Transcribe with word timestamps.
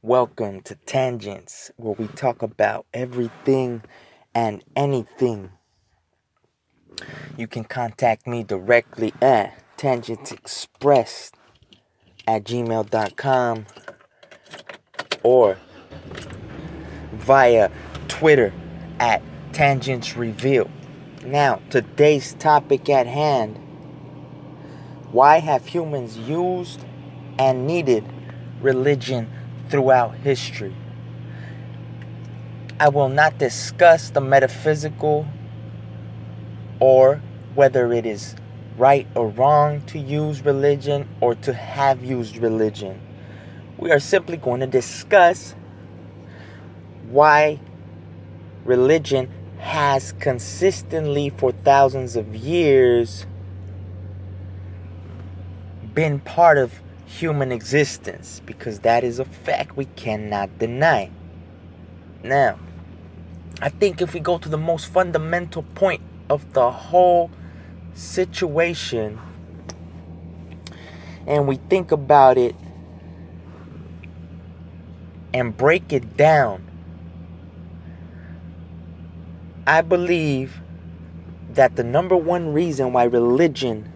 Welcome 0.00 0.62
to 0.62 0.76
Tangents, 0.76 1.70
where 1.76 1.92
we 1.92 2.06
talk 2.06 2.40
about 2.40 2.86
everything 2.94 3.82
and 4.34 4.64
anything. 4.74 5.50
You 7.36 7.46
can 7.46 7.64
contact 7.64 8.26
me 8.26 8.44
directly 8.44 9.12
at 9.20 9.62
tangentsexpress 9.76 11.32
at 12.26 12.44
gmail.com 12.44 13.66
or 15.22 15.58
via 17.12 17.70
Twitter 18.08 18.54
at 18.98 19.22
Tangents 19.52 20.16
Reveal. 20.16 20.70
Now, 21.26 21.60
today's 21.68 22.32
topic 22.34 22.88
at 22.88 23.06
hand 23.06 23.58
why 25.10 25.40
have 25.40 25.66
humans 25.66 26.16
used 26.16 26.80
and 27.38 27.66
needed 27.66 28.04
religion 28.62 29.30
throughout 29.74 30.14
history? 30.14 30.72
I 32.78 32.90
will 32.90 33.08
not 33.08 33.38
discuss 33.38 34.08
the 34.10 34.20
metaphysical 34.20 35.26
or 36.78 37.20
whether 37.56 37.92
it 37.92 38.06
is 38.06 38.36
right 38.78 39.08
or 39.16 39.30
wrong 39.30 39.80
to 39.86 39.98
use 39.98 40.44
religion 40.44 41.08
or 41.20 41.34
to 41.34 41.52
have 41.52 42.04
used 42.04 42.36
religion. 42.36 43.00
We 43.76 43.90
are 43.90 43.98
simply 43.98 44.36
going 44.36 44.60
to 44.60 44.68
discuss 44.68 45.56
why 47.08 47.58
religion 48.64 49.28
has 49.58 50.12
consistently 50.20 51.30
for 51.30 51.50
thousands 51.50 52.14
of 52.14 52.36
years 52.36 53.26
been 55.94 56.20
part 56.20 56.58
of 56.58 56.80
human 57.06 57.52
existence 57.52 58.40
because 58.44 58.80
that 58.80 59.04
is 59.04 59.18
a 59.18 59.24
fact 59.24 59.76
we 59.76 59.84
cannot 59.84 60.58
deny. 60.58 61.10
Now, 62.22 62.58
I 63.60 63.68
think 63.68 64.00
if 64.00 64.14
we 64.14 64.20
go 64.20 64.38
to 64.38 64.48
the 64.48 64.58
most 64.58 64.86
fundamental 64.86 65.62
point 65.62 66.02
of 66.28 66.52
the 66.54 66.70
whole 66.70 67.30
situation 67.94 69.20
and 71.26 71.46
we 71.46 71.56
think 71.56 71.92
about 71.92 72.36
it 72.36 72.56
and 75.32 75.56
break 75.56 75.92
it 75.92 76.16
down, 76.16 76.66
I 79.66 79.80
believe 79.82 80.60
that 81.50 81.76
the 81.76 81.84
number 81.84 82.16
one 82.16 82.52
reason 82.52 82.92
why 82.92 83.04
religion 83.04 83.90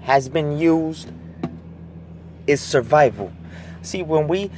has 0.00 0.28
been 0.28 0.58
used 0.58 1.10
is 2.46 2.60
survival. 2.60 3.32
See, 3.82 4.02
when 4.02 4.28
we 4.28 4.50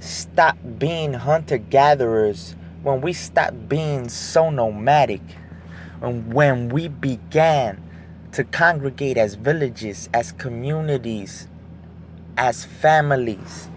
stop 0.00 0.56
being 0.78 1.14
hunter 1.14 1.58
gatherers, 1.58 2.54
when 2.82 3.00
we 3.00 3.12
stop 3.12 3.54
being 3.68 4.08
so 4.08 4.50
nomadic, 4.50 5.22
and 6.00 6.32
when 6.32 6.68
we 6.68 6.88
began 6.88 7.82
to 8.32 8.44
congregate 8.44 9.16
as 9.16 9.34
villages, 9.34 10.08
as 10.14 10.32
communities, 10.32 11.48
as 12.36 12.64
families, 12.64 13.68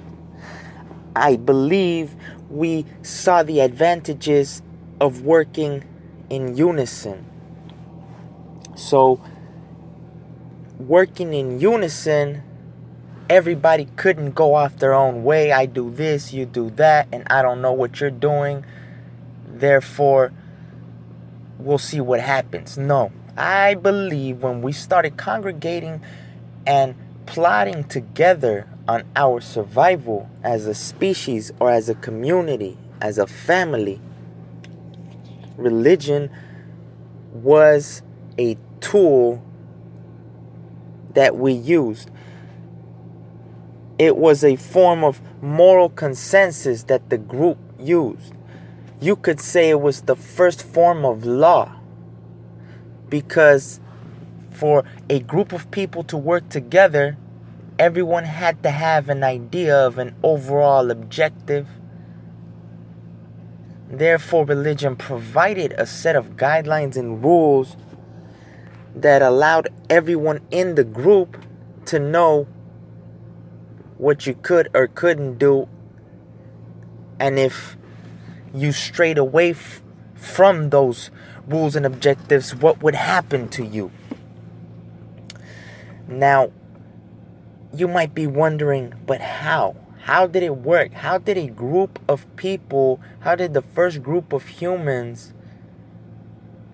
I 1.16 1.36
believe 1.36 2.16
we 2.50 2.86
saw 3.02 3.44
the 3.44 3.60
advantages 3.62 4.62
of 5.00 5.24
working 5.24 5.84
in 6.30 6.56
unison. 6.56 7.26
So, 8.76 9.22
working 10.80 11.34
in 11.34 11.60
unison, 11.60 12.44
everybody 13.32 13.88
couldn't 13.96 14.32
go 14.32 14.56
off 14.56 14.76
their 14.76 14.94
own 14.94 15.24
way. 15.24 15.54
I 15.54 15.66
do 15.66 15.90
this, 15.90 16.34
you 16.34 16.46
do 16.46 16.70
that, 16.72 17.08
and 17.14 17.24
I 17.30 17.42
don't 17.42 17.62
know 17.62 17.72
what 17.72 18.02
you're 18.02 18.12
doing. 18.12 18.66
Therefore, 19.48 20.34
we'll 21.58 21.78
see 21.78 22.02
what 22.02 22.20
happens. 22.20 22.78
No, 22.78 23.10
I 23.38 23.76
believe 23.76 24.44
when 24.44 24.62
we 24.62 24.74
started 24.74 25.16
congregating 25.16 26.02
and 26.68 26.94
plotting 27.26 27.86
together 27.86 28.68
on 28.86 29.06
our 29.16 29.40
survival 29.40 30.30
as 30.44 30.66
a 30.66 30.74
species 30.74 31.54
or 31.62 31.72
as 31.72 31.88
a 31.88 31.96
community, 31.96 32.78
as 33.00 33.18
a 33.18 33.28
family, 33.28 34.02
religion 35.56 36.30
was 37.32 38.02
a 38.38 38.58
tool 38.82 39.42
that 41.14 41.38
we 41.38 41.54
used. 41.54 42.11
It 44.02 44.18
was 44.18 44.44
a 44.44 44.56
form 44.56 45.04
of 45.04 45.22
moral 45.44 45.88
consensus 45.88 46.82
that 46.86 47.12
the 47.12 47.20
group 47.20 47.60
used. 47.78 48.34
You 49.00 49.16
could 49.16 49.40
say 49.40 49.70
it 49.70 49.80
was 49.80 50.02
the 50.02 50.16
first 50.16 50.64
form 50.64 51.06
of 51.06 51.24
law 51.24 51.76
because 53.10 53.80
for 54.50 54.86
a 55.08 55.20
group 55.20 55.54
of 55.54 55.70
people 55.70 56.02
to 56.06 56.18
work 56.18 56.50
together, 56.50 57.16
everyone 57.78 58.24
had 58.24 58.64
to 58.64 58.72
have 58.72 59.08
an 59.08 59.24
idea 59.24 59.78
of 59.78 60.00
an 60.00 60.16
overall 60.24 60.90
objective. 60.90 61.68
Therefore, 63.88 64.48
religion 64.48 64.96
provided 64.96 65.74
a 65.74 65.86
set 65.86 66.16
of 66.16 66.38
guidelines 66.38 66.98
and 66.98 67.24
rules 67.24 67.78
that 68.96 69.22
allowed 69.22 69.68
everyone 69.92 70.42
in 70.50 70.74
the 70.74 70.84
group 70.84 71.38
to 71.86 72.00
know 72.00 72.48
what 74.02 74.26
you 74.26 74.34
could 74.34 74.68
or 74.74 74.88
couldn't 74.88 75.38
do. 75.38 75.70
And 77.20 77.38
if 77.38 77.78
you 78.54 78.72
strayed 78.72 79.20
away 79.20 79.52
f- 79.52 79.82
from 80.16 80.72
those 80.72 81.12
rules 81.48 81.76
and 81.76 81.86
objectives, 81.86 82.56
what 82.56 82.82
would 82.82 82.96
happen 82.96 83.48
to 83.50 83.64
you? 83.64 83.92
Now, 86.08 86.52
you 87.74 87.88
might 87.88 88.16
be 88.16 88.26
wondering, 88.26 88.96
but 89.06 89.22
how? 89.22 89.76
How 90.02 90.26
did 90.26 90.42
it 90.42 90.58
work? 90.58 90.94
How 90.94 91.20
did 91.20 91.38
a 91.38 91.48
group 91.48 92.00
of 92.10 92.26
people, 92.36 93.00
how 93.20 93.36
did 93.36 93.54
the 93.54 93.62
first 93.62 94.02
group 94.02 94.34
of 94.34 94.48
humans 94.48 95.34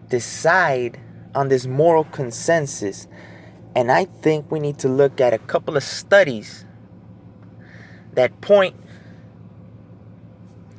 decide 0.09 0.97
on 1.35 1.49
this 1.49 1.65
moral 1.67 2.05
consensus. 2.05 3.07
And 3.75 3.91
I 3.91 4.05
think 4.05 4.49
we 4.51 4.59
need 4.59 4.79
to 4.79 4.87
look 4.87 5.21
at 5.21 5.33
a 5.33 5.37
couple 5.37 5.77
of 5.77 5.83
studies 5.83 6.65
that 8.17 8.41
point 8.41 8.75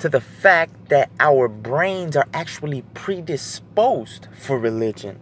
to 0.00 0.08
the 0.08 0.20
fact 0.20 0.88
that 0.88 1.08
our 1.20 1.46
brains 1.48 2.16
are 2.16 2.26
actually 2.34 2.82
predisposed 2.94 4.26
for 4.36 4.58
religion. 4.58 5.20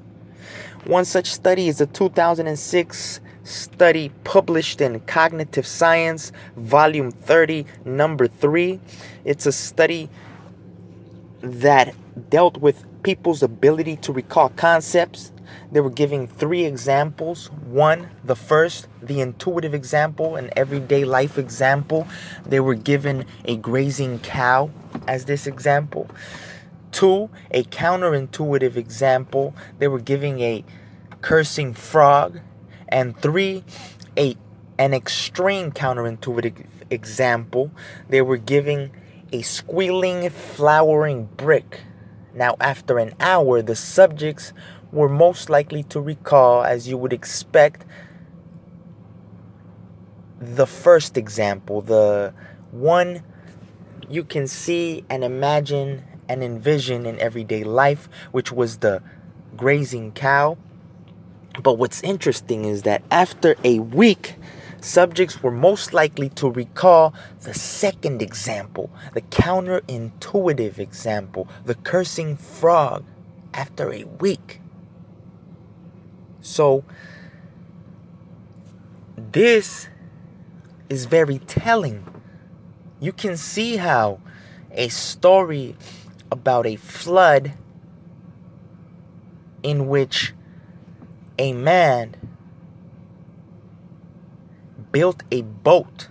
One 0.84 1.04
such 1.04 1.30
study 1.30 1.68
is 1.68 1.78
a 1.80 1.86
2006 1.86 3.20
study 3.44 4.10
published 4.24 4.80
in 4.80 5.00
Cognitive 5.00 5.66
Science, 5.66 6.32
Volume 6.56 7.10
30, 7.10 7.66
Number 7.84 8.28
3. 8.28 8.80
It's 9.26 9.44
a 9.44 9.52
study 9.52 10.08
that 11.42 11.94
dealt 12.30 12.56
with 12.58 12.84
people's 13.06 13.40
ability 13.40 13.94
to 13.94 14.12
recall 14.12 14.48
concepts. 14.48 15.30
They 15.70 15.78
were 15.78 15.90
giving 15.90 16.26
three 16.26 16.64
examples. 16.64 17.52
One, 17.52 18.10
the 18.24 18.34
first, 18.34 18.88
the 19.00 19.20
intuitive 19.20 19.74
example, 19.74 20.34
an 20.34 20.50
everyday 20.56 21.04
life 21.04 21.38
example. 21.38 22.08
They 22.44 22.58
were 22.58 22.74
given 22.74 23.24
a 23.44 23.58
grazing 23.58 24.18
cow 24.18 24.70
as 25.06 25.26
this 25.26 25.46
example. 25.46 26.10
Two, 26.90 27.30
a 27.52 27.62
counterintuitive 27.62 28.74
example. 28.74 29.54
They 29.78 29.86
were 29.86 30.00
giving 30.00 30.40
a 30.40 30.64
cursing 31.20 31.74
frog. 31.74 32.40
And 32.88 33.16
three, 33.16 33.62
a 34.18 34.36
an 34.80 34.92
extreme 34.92 35.70
counterintuitive 35.70 36.66
example. 36.90 37.70
They 38.08 38.22
were 38.22 38.36
giving 38.36 38.90
a 39.32 39.42
squealing, 39.42 40.28
flowering 40.28 41.26
brick. 41.36 41.82
Now, 42.36 42.54
after 42.60 42.98
an 42.98 43.14
hour, 43.18 43.62
the 43.62 43.74
subjects 43.74 44.52
were 44.92 45.08
most 45.08 45.48
likely 45.48 45.82
to 45.84 46.00
recall, 46.02 46.64
as 46.64 46.86
you 46.86 46.98
would 46.98 47.14
expect, 47.14 47.86
the 50.38 50.66
first 50.66 51.16
example, 51.16 51.80
the 51.80 52.34
one 52.72 53.22
you 54.10 54.22
can 54.22 54.46
see 54.46 55.02
and 55.08 55.24
imagine 55.24 56.04
and 56.28 56.44
envision 56.44 57.06
in 57.06 57.18
everyday 57.20 57.64
life, 57.64 58.06
which 58.32 58.52
was 58.52 58.78
the 58.78 59.02
grazing 59.56 60.12
cow. 60.12 60.58
But 61.62 61.78
what's 61.78 62.02
interesting 62.02 62.66
is 62.66 62.82
that 62.82 63.02
after 63.10 63.56
a 63.64 63.78
week, 63.78 64.36
subjects 64.80 65.42
were 65.42 65.50
most 65.50 65.92
likely 65.92 66.28
to 66.30 66.50
recall 66.50 67.14
the 67.42 67.54
second 67.54 68.22
example, 68.22 68.90
the 69.14 69.22
counterintuitive 69.22 70.78
example, 70.78 71.48
the 71.64 71.74
cursing 71.74 72.36
frog, 72.36 73.04
after 73.54 73.92
a 73.92 74.04
week. 74.04 74.60
So, 76.40 76.84
this 79.16 79.88
is 80.88 81.06
very 81.06 81.38
telling 81.38 82.04
you 83.00 83.12
can 83.12 83.36
see 83.36 83.76
how 83.76 84.20
a 84.70 84.88
story 84.88 85.76
about 86.30 86.66
a 86.66 86.76
flood 86.76 87.52
in 89.62 89.88
which 89.88 90.32
a 91.38 91.52
man 91.52 92.14
built 94.92 95.22
a 95.30 95.42
boat 95.42 96.08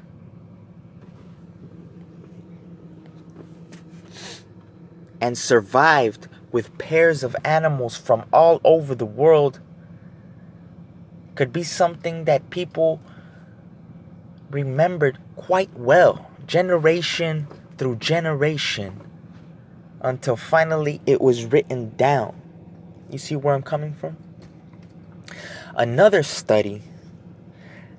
and 5.21 5.37
survived 5.37 6.27
with 6.51 6.77
pairs 6.77 7.23
of 7.23 7.35
animals 7.43 7.97
from 7.97 8.23
all 8.31 8.61
over 8.63 8.95
the 8.95 9.05
world 9.05 9.59
could 11.35 11.51
be 11.51 11.63
something 11.63 12.25
that 12.25 12.49
people 12.49 13.01
remembered 14.49 15.17
quite 15.35 15.69
well, 15.73 16.31
generation 16.47 17.47
through 17.77 17.97
generation, 17.97 19.01
until 19.99 20.37
finally 20.37 21.01
it 21.05 21.19
was 21.19 21.45
written 21.45 21.93
down. 21.97 22.41
You 23.09 23.17
see 23.17 23.35
where 23.35 23.53
I'm 23.53 23.63
coming 23.63 23.93
from? 23.93 24.17
Another 25.75 26.23
study 26.23 26.83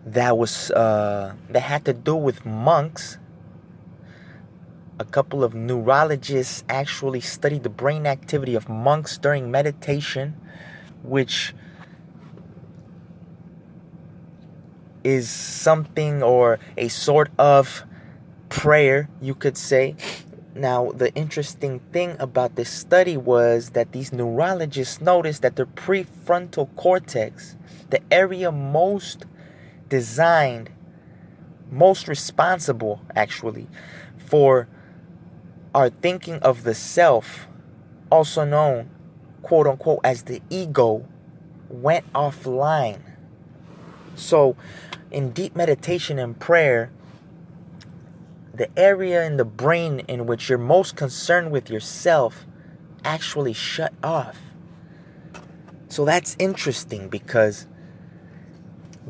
that 0.07 0.39
was 0.39 0.71
uh, 0.71 1.35
that 1.51 1.61
had 1.61 1.85
to 1.85 1.93
do 1.93 2.15
with 2.15 2.47
monks. 2.47 3.19
A 4.99 5.05
couple 5.05 5.45
of 5.45 5.53
neurologists 5.53 6.65
actually 6.71 7.21
studied 7.21 7.65
the 7.65 7.69
brain 7.69 8.07
activity 8.07 8.55
of 8.55 8.69
monks 8.69 9.19
during 9.19 9.51
meditation, 9.51 10.41
which 11.03 11.53
is 15.05 15.29
something 15.29 16.23
or 16.23 16.59
a 16.77 16.89
sort 16.89 17.31
of 17.37 17.85
prayer, 18.49 19.11
you 19.21 19.35
could 19.35 19.59
say. 19.59 19.97
Now, 20.55 20.93
the 20.93 21.13
interesting 21.15 21.81
thing 21.93 22.17
about 22.19 22.57
this 22.57 22.71
study 22.71 23.17
was 23.17 23.71
that 23.71 23.93
these 23.93 24.13
neurologists 24.13 25.01
noticed 25.03 25.43
that 25.43 25.57
their 25.57 25.67
prefrontal 25.67 26.75
cortex, 26.77 27.57
the 27.91 28.01
area 28.11 28.51
most 28.51 29.27
designed, 29.89 30.71
most 31.71 32.09
responsible 32.09 33.01
actually, 33.15 33.69
for 34.17 34.69
our 35.75 35.91
thinking 35.91 36.37
of 36.37 36.65
the 36.65 36.75
self, 36.75 37.47
also 38.11 38.45
known, 38.45 38.91
quote 39.43 39.67
unquote, 39.67 40.01
as 40.05 40.25
the 40.25 40.41
ego, 40.51 41.07
went 41.69 42.11
offline. 42.13 43.01
So, 44.15 44.57
in 45.11 45.33
deep 45.33 45.55
meditation 45.55 46.19
and 46.19 46.39
prayer, 46.39 46.91
the 48.55 48.71
area 48.79 49.25
in 49.27 49.37
the 49.37 49.45
brain 49.45 50.01
in 50.09 50.27
which 50.27 50.49
you're 50.49 50.59
most 50.59 50.97
concerned 50.97 51.51
with 51.51 51.69
yourself 51.69 52.47
actually 53.05 53.53
shut 53.53 53.93
off. 54.03 54.39
So 55.89 56.05
that's 56.05 56.37
interesting 56.39 57.09
because 57.09 57.67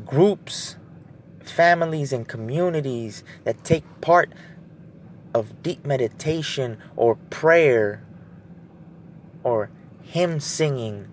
groups, 0.05 0.75
families, 1.43 2.13
and 2.13 2.27
communities 2.27 3.23
that 3.43 3.63
take 3.63 3.83
part 4.01 4.31
of 5.33 5.61
deep 5.63 5.85
meditation 5.85 6.77
or 6.95 7.15
prayer 7.29 8.03
or 9.43 9.69
hymn 10.03 10.39
singing 10.39 11.07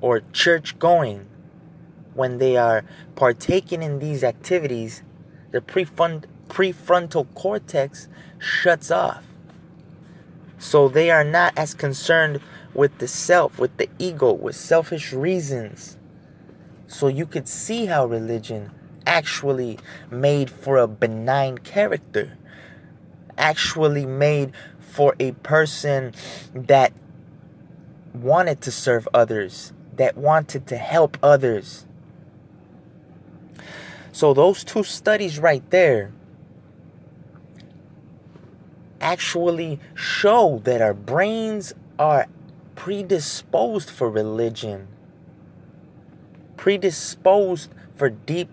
or 0.00 0.20
church 0.32 0.78
going, 0.78 1.26
when 2.14 2.38
they 2.38 2.56
are 2.56 2.84
partaking 3.14 3.82
in 3.82 3.98
these 3.98 4.24
activities, 4.24 5.02
the 5.50 5.60
prefrontal 5.60 7.26
cortex 7.34 8.08
shuts 8.38 8.90
off. 8.90 9.24
So 10.58 10.88
they 10.88 11.10
are 11.10 11.24
not 11.24 11.56
as 11.56 11.74
concerned 11.74 12.40
with 12.72 12.98
the 12.98 13.08
self, 13.08 13.58
with 13.58 13.76
the 13.76 13.88
ego, 13.98 14.32
with 14.32 14.56
selfish 14.56 15.12
reasons 15.12 15.98
so 16.86 17.08
you 17.08 17.26
could 17.26 17.48
see 17.48 17.86
how 17.86 18.06
religion 18.06 18.70
actually 19.06 19.78
made 20.10 20.50
for 20.50 20.78
a 20.78 20.86
benign 20.86 21.58
character, 21.58 22.36
actually 23.38 24.06
made 24.06 24.52
for 24.80 25.14
a 25.18 25.32
person 25.32 26.12
that 26.54 26.92
wanted 28.14 28.60
to 28.62 28.72
serve 28.72 29.08
others, 29.12 29.72
that 29.94 30.16
wanted 30.16 30.66
to 30.66 30.76
help 30.76 31.16
others. 31.22 31.86
So, 34.12 34.32
those 34.32 34.64
two 34.64 34.82
studies 34.82 35.38
right 35.38 35.68
there 35.70 36.12
actually 39.00 39.78
show 39.94 40.60
that 40.64 40.80
our 40.80 40.94
brains 40.94 41.74
are 41.98 42.26
predisposed 42.74 43.90
for 43.90 44.10
religion 44.10 44.88
predisposed 46.66 47.70
for 47.94 48.10
deep 48.10 48.50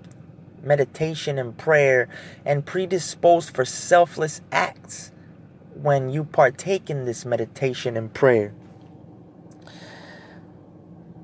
meditation 0.61 1.39
and 1.39 1.57
prayer, 1.57 2.07
and 2.45 2.63
predisposed 2.63 3.49
for 3.55 3.65
selfless 3.65 4.39
acts 4.51 5.11
when 5.73 6.11
you 6.11 6.23
partake 6.23 6.91
in 6.91 7.05
this 7.05 7.25
meditation 7.25 7.97
and 7.97 8.13
prayer. 8.13 8.53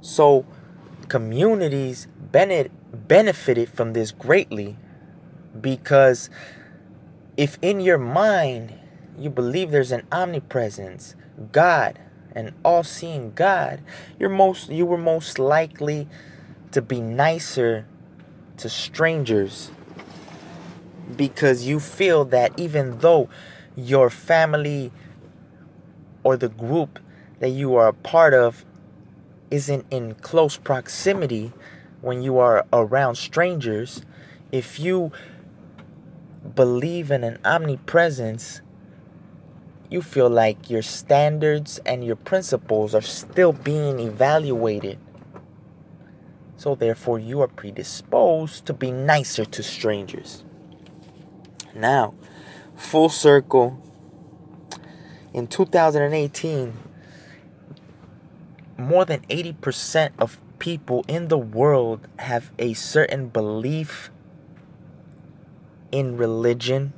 So, 0.01 0.47
communities 1.09 2.07
benefited 2.31 3.69
from 3.69 3.94
this 3.94 4.09
greatly 4.12 4.75
because 5.62 6.31
if 7.38 7.59
in 7.62 7.81
your 7.81 8.00
mind 8.00 8.74
you 9.15 9.30
believe 9.30 9.69
there's 9.69 9.92
an 9.92 10.07
omnipresence, 10.12 11.13
God, 11.51 12.00
an 12.33 12.56
all-seeing 12.65 13.33
God, 13.33 13.83
you're 14.19 14.27
most 14.27 14.69
you 14.69 14.88
were 14.88 14.97
most 14.97 15.38
likely 15.38 16.07
to 16.71 16.81
be 16.81 17.01
nicer 17.01 17.86
to 18.57 18.69
strangers 18.69 19.71
because 21.16 21.66
you 21.66 21.80
feel 21.80 22.25
that 22.25 22.57
even 22.60 23.00
though 23.00 23.30
your 23.75 24.10
family 24.10 24.92
or 26.24 26.38
the 26.38 26.50
group 26.50 27.00
that 27.39 27.50
you 27.50 27.75
are 27.75 27.88
a 27.88 27.94
part 27.94 28.33
of 28.33 28.66
isn't 29.50 29.86
in 29.89 30.13
close 30.16 30.57
proximity 30.57 31.51
when 32.01 32.21
you 32.21 32.38
are 32.38 32.66
around 32.71 33.16
strangers, 33.16 34.04
if 34.51 34.80
you 34.80 35.12
believe 36.56 37.12
in 37.12 37.24
an 37.24 37.39
omnipresence, 37.44 38.62
you 39.90 40.02
feel 40.02 40.30
like 40.30 40.69
your 40.69 40.81
standards 40.81 41.80
and 41.85 42.06
your 42.06 42.16
principles 42.16 42.94
are 42.94 43.02
still 43.02 43.54
being 43.54 43.99
evaluated 43.99 44.99
so 46.59 46.75
therefore, 46.75 47.18
you 47.18 47.39
are 47.39 47.47
predisposed 47.47 48.66
to 48.66 48.73
be 48.73 48.92
nicer 48.92 49.45
to 49.45 49.63
strangers. 49.63 50.44
Now, 51.73 52.16
full 52.75 53.07
circle. 53.07 53.81
In 55.33 55.47
2018, 55.47 56.73
more 58.78 59.06
than 59.06 59.21
80% 59.30 60.11
of 60.19 60.42
people 60.59 61.06
in 61.07 61.30
the 61.30 61.37
world 61.37 62.06
have 62.18 62.51
a 62.59 62.73
certain 62.73 63.30
belief 63.30 64.11
in 65.94 66.18
religion. 66.18 66.92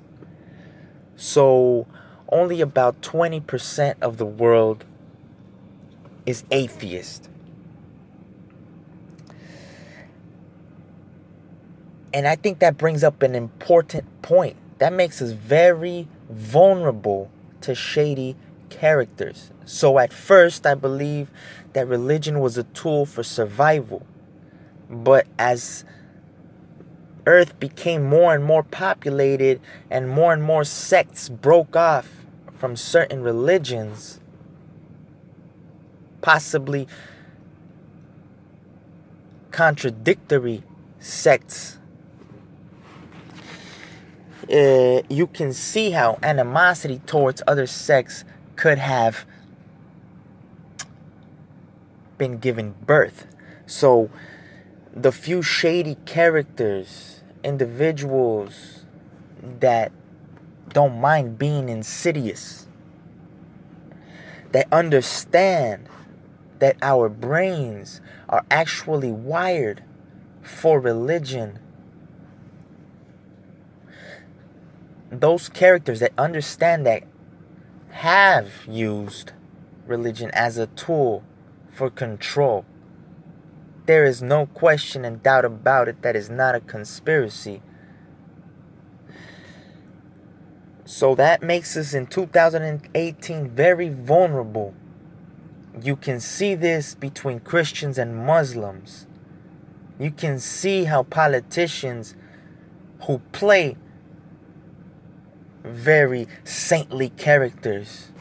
So, 1.16 1.86
only 2.30 2.62
about 2.62 3.04
20% 3.04 4.02
of 4.02 4.18
the 4.18 4.26
world 4.26 4.86
is 6.26 6.46
atheist. 6.50 7.31
And 12.14 12.28
I 12.28 12.36
think 12.36 12.60
that 12.60 12.78
brings 12.78 13.04
up 13.04 13.24
an 13.24 13.36
important 13.36 14.06
point. 14.22 14.58
That 14.80 14.94
makes 14.94 15.22
us 15.22 15.32
very 15.32 16.08
vulnerable 16.30 17.32
to 17.62 17.76
shady 17.76 18.36
characters. 18.70 19.52
So 19.66 20.00
at 20.00 20.12
first, 20.12 20.66
I 20.66 20.76
believe 20.76 21.30
that 21.74 21.88
religion 21.88 22.40
was 22.40 22.58
a 22.58 22.64
tool 22.64 23.06
for 23.06 23.24
survival. 23.24 24.06
But 24.90 25.28
as 25.40 25.86
Earth 27.26 27.60
became 27.60 28.04
more 28.04 28.34
and 28.34 28.44
more 28.44 28.64
populated 28.64 29.62
and 29.90 30.10
more 30.10 30.34
and 30.34 30.44
more 30.44 30.64
sects 30.64 31.30
broke 31.30 31.76
off 31.76 32.10
from 32.58 32.76
certain 32.76 33.22
religions, 33.22 34.20
possibly 36.22 36.88
contradictory 39.52 40.64
sects 41.00 41.78
uh, 44.52 45.02
you 45.10 45.28
can 45.28 45.54
see 45.54 45.92
how 45.92 46.20
animosity 46.22 47.02
towards 47.06 47.42
other 47.48 47.66
sex 47.66 48.26
could 48.56 48.78
have 48.78 49.26
been 52.18 52.38
given 52.38 52.76
birth. 52.86 53.26
So, 53.66 54.10
the 54.94 55.12
few 55.12 55.42
shady 55.42 55.96
characters, 56.06 57.22
individuals 57.44 58.86
that 59.60 59.92
don't 60.74 61.00
mind 61.00 61.38
being 61.38 61.70
insidious. 61.70 62.68
They 64.52 64.66
understand 64.72 65.88
that 66.60 66.78
our 66.82 67.10
brains 67.10 68.02
are 68.30 68.46
actually 68.52 69.12
wired 69.12 69.84
for 70.42 70.80
religion. 70.80 71.60
Those 75.12 75.50
characters 75.50 76.00
that 76.00 76.14
understand 76.18 76.86
that 76.86 77.04
have 77.90 78.50
used 78.68 79.34
religion 79.86 80.32
as 80.34 80.58
a 80.58 80.68
tool 80.68 81.24
for 81.70 81.90
control. 81.90 82.66
There 83.86 84.06
is 84.06 84.22
no 84.22 84.46
question 84.46 85.04
and 85.04 85.22
doubt 85.22 85.44
about 85.44 85.90
it 85.90 86.02
that 86.02 86.16
is 86.16 86.30
not 86.30 86.56
a 86.56 86.62
conspiracy. 86.62 87.62
So 90.86 91.16
that 91.16 91.42
makes 91.42 91.76
us 91.76 91.94
in 91.94 92.08
2018 92.08 93.50
very 93.50 93.90
vulnerable. 93.90 94.74
You 95.82 95.96
can 95.96 96.20
see 96.20 96.56
this 96.56 96.96
between 96.96 97.40
Christians 97.40 97.98
and 97.98 98.16
Muslims. 98.16 99.08
You 100.00 100.12
can 100.12 100.40
see 100.40 100.86
how 100.86 101.04
politicians 101.04 102.16
who 103.04 103.20
play 103.32 103.78
very 105.64 106.28
saintly 106.44 107.10
characters 107.10 108.12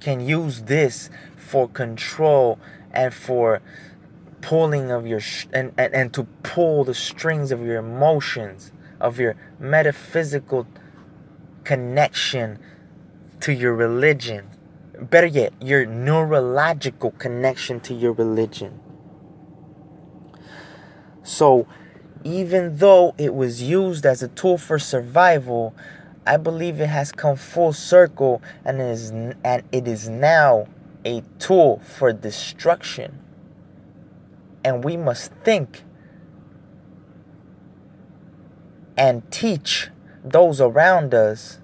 can 0.00 0.20
use 0.20 0.62
this 0.62 1.10
for 1.36 1.68
control 1.68 2.58
and 2.90 3.12
for 3.12 3.60
pulling 4.40 4.90
of 4.90 5.06
your 5.06 5.20
sh- 5.20 5.46
and, 5.52 5.72
and 5.76 5.94
and 5.94 6.14
to 6.14 6.24
pull 6.42 6.84
the 6.84 6.94
strings 6.94 7.52
of 7.52 7.60
your 7.60 7.76
emotions 7.76 8.72
of 9.00 9.18
your 9.18 9.34
metaphysical 9.58 10.66
connection 11.64 12.58
to 13.40 13.52
your 13.52 13.74
religion. 13.74 14.46
Better 15.00 15.26
yet 15.26 15.52
your 15.60 15.86
neurological 15.86 17.12
connection 17.12 17.80
to 17.80 17.94
your 17.94 18.12
religion. 18.12 18.78
So 21.22 21.66
even 22.24 22.76
though 22.76 23.14
it 23.18 23.34
was 23.34 23.62
used 23.62 24.04
as 24.04 24.22
a 24.22 24.28
tool 24.28 24.58
for 24.58 24.78
survival 24.78 25.74
I 26.26 26.36
believe 26.36 26.80
it 26.80 26.88
has 26.88 27.12
come 27.12 27.36
full 27.36 27.72
circle 27.72 28.42
and 28.64 28.80
is 28.80 29.10
and 29.10 29.62
it 29.72 29.88
is 29.88 30.08
now 30.08 30.68
a 31.04 31.22
tool 31.38 31.80
for 31.80 32.12
destruction. 32.12 33.18
And 34.62 34.84
we 34.84 34.96
must 34.96 35.32
think 35.44 35.82
and 38.96 39.28
teach 39.30 39.88
those 40.22 40.60
around 40.60 41.14
us 41.14 41.58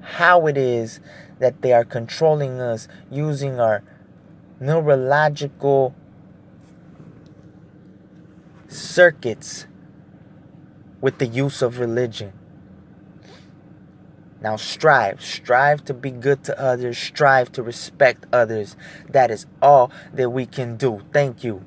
how 0.00 0.46
it 0.46 0.58
is 0.58 1.00
that 1.38 1.62
they 1.62 1.72
are 1.72 1.84
controlling 1.84 2.60
us 2.60 2.86
using 3.10 3.58
our 3.58 3.82
neurological 4.60 5.94
circuits 8.68 9.66
with 11.00 11.18
the 11.18 11.26
use 11.26 11.62
of 11.62 11.78
religion. 11.78 12.32
Now 14.40 14.56
strive. 14.56 15.22
Strive 15.22 15.84
to 15.86 15.94
be 15.94 16.10
good 16.10 16.44
to 16.44 16.60
others. 16.60 16.96
Strive 16.96 17.50
to 17.52 17.62
respect 17.62 18.26
others. 18.32 18.76
That 19.08 19.30
is 19.30 19.46
all 19.60 19.90
that 20.12 20.30
we 20.30 20.46
can 20.46 20.76
do. 20.76 21.02
Thank 21.12 21.42
you. 21.42 21.64